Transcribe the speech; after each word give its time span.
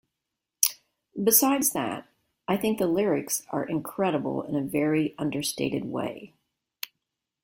Besides 1.23 1.73
that, 1.73 2.07
I 2.47 2.57
think 2.57 2.79
the 2.79 2.87
lyrics 2.87 3.43
are 3.51 3.63
incredible 3.63 4.41
in 4.41 4.55
a 4.55 4.61
very 4.67 5.13
understated 5.19 5.85
way. 5.85 6.33